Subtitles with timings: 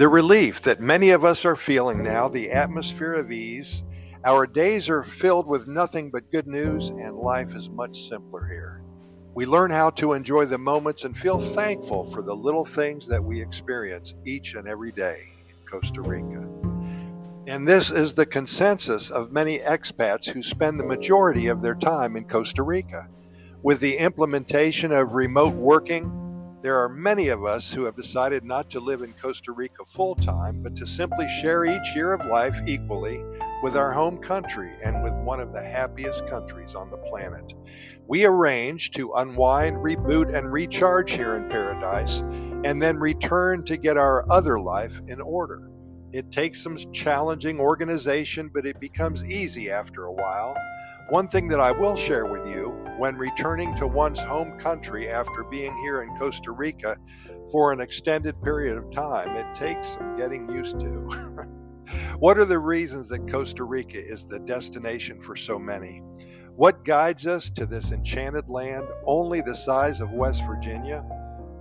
[0.00, 3.82] The relief that many of us are feeling now, the atmosphere of ease,
[4.24, 8.82] our days are filled with nothing but good news, and life is much simpler here.
[9.34, 13.22] We learn how to enjoy the moments and feel thankful for the little things that
[13.22, 16.48] we experience each and every day in Costa Rica.
[17.46, 22.16] And this is the consensus of many expats who spend the majority of their time
[22.16, 23.06] in Costa Rica.
[23.62, 26.19] With the implementation of remote working,
[26.62, 30.14] there are many of us who have decided not to live in Costa Rica full
[30.14, 33.24] time, but to simply share each year of life equally
[33.62, 37.54] with our home country and with one of the happiest countries on the planet.
[38.06, 42.20] We arrange to unwind, reboot, and recharge here in paradise,
[42.64, 45.70] and then return to get our other life in order.
[46.12, 50.54] It takes some challenging organization, but it becomes easy after a while.
[51.08, 55.42] One thing that I will share with you when returning to one's home country after
[55.44, 56.98] being here in Costa Rica
[57.50, 60.86] for an extended period of time, it takes some getting used to.
[62.18, 66.02] what are the reasons that Costa Rica is the destination for so many?
[66.56, 71.02] What guides us to this enchanted land only the size of West Virginia?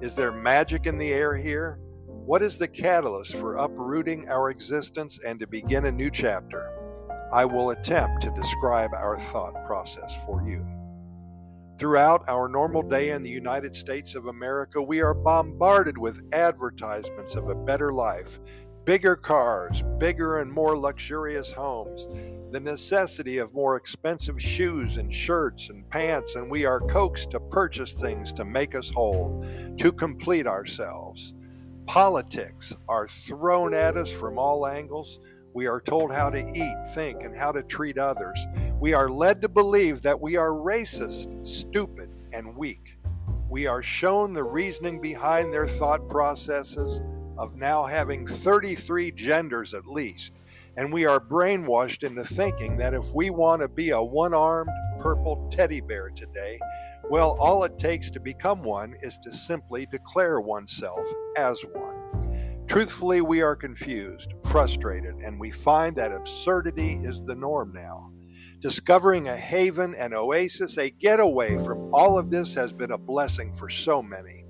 [0.00, 1.78] Is there magic in the air here?
[2.06, 6.74] What is the catalyst for uprooting our existence and to begin a new chapter?
[7.32, 10.66] I will attempt to describe our thought process for you.
[11.78, 17.36] Throughout our normal day in the United States of America, we are bombarded with advertisements
[17.36, 18.40] of a better life,
[18.84, 22.08] bigger cars, bigger and more luxurious homes,
[22.50, 27.38] the necessity of more expensive shoes and shirts and pants, and we are coaxed to
[27.38, 31.34] purchase things to make us whole, to complete ourselves.
[31.86, 35.20] Politics are thrown at us from all angles
[35.54, 38.38] we are told how to eat, think, and how to treat others.
[38.80, 42.96] We are led to believe that we are racist, stupid, and weak.
[43.50, 47.02] We are shown the reasoning behind their thought processes
[47.36, 50.34] of now having 33 genders at least.
[50.76, 54.70] And we are brainwashed into thinking that if we want to be a one armed
[55.00, 56.60] purple teddy bear today,
[57.10, 61.04] well, all it takes to become one is to simply declare oneself
[61.36, 62.64] as one.
[62.68, 68.12] Truthfully, we are confused, frustrated, and we find that absurdity is the norm now.
[68.60, 73.52] Discovering a haven, an oasis, a getaway from all of this has been a blessing
[73.52, 74.44] for so many.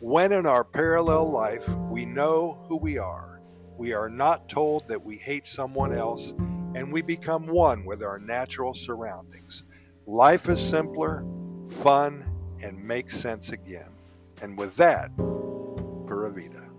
[0.00, 3.40] When in our parallel life we know who we are,
[3.78, 6.34] we are not told that we hate someone else,
[6.74, 9.62] and we become one with our natural surroundings.
[10.06, 11.24] Life is simpler,
[11.68, 12.24] fun,
[12.62, 13.94] and makes sense again.
[14.42, 16.75] And with that, Pura Vida.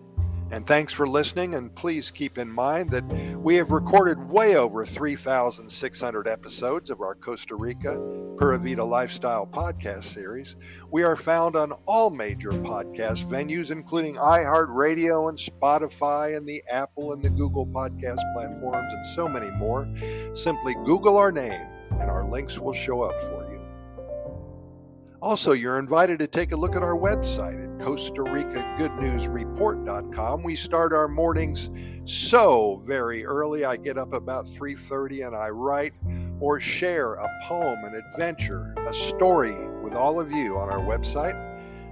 [0.49, 1.55] And thanks for listening.
[1.55, 3.03] And please keep in mind that
[3.37, 7.95] we have recorded way over 3,600 episodes of our Costa Rica
[8.37, 10.55] Pura Vida Lifestyle podcast series.
[10.89, 17.11] We are found on all major podcast venues, including iHeartRadio and Spotify and the Apple
[17.11, 19.87] and the Google podcast platforms and so many more.
[20.33, 21.67] Simply Google our name
[21.99, 23.46] and our links will show up for you.
[25.19, 29.27] Also, you're invited to take a look at our website at Costa Rica Good News
[29.27, 30.43] Report.com.
[30.43, 31.71] We start our mornings
[32.05, 33.65] so very early.
[33.65, 35.93] I get up about 3:30 and I write
[36.39, 41.35] or share a poem, an adventure, a story with all of you on our website.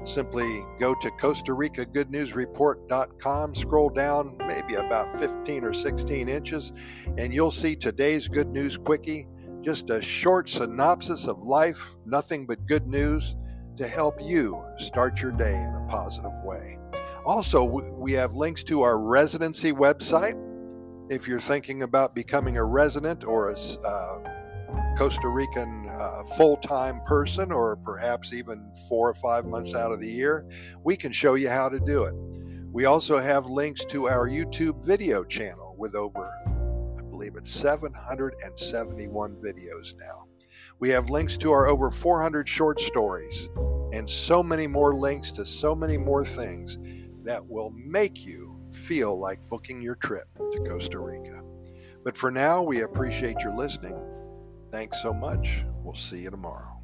[0.07, 6.29] Simply go to Costa Rica Good News Report.com, scroll down maybe about 15 or 16
[6.29, 6.73] inches,
[7.17, 9.25] and you'll see today's Good News Quickie
[9.65, 13.35] just a short synopsis of life, nothing but good news
[13.75, 16.77] to help you start your day in a positive way.
[17.25, 20.39] Also, we have links to our residency website.
[21.09, 27.01] If you're thinking about becoming a resident or a uh, Costa Rican uh, full time
[27.07, 30.45] person, or perhaps even four or five months out of the year,
[30.83, 32.13] we can show you how to do it.
[32.71, 36.31] We also have links to our YouTube video channel with over
[37.15, 40.25] believe it's 771 videos now.
[40.79, 43.47] We have links to our over 400 short stories
[43.93, 46.77] and so many more links to so many more things
[47.23, 51.41] that will make you feel like booking your trip to Costa Rica.
[52.03, 53.97] But for now, we appreciate your listening.
[54.69, 55.63] Thanks so much.
[55.83, 56.81] We'll see you tomorrow.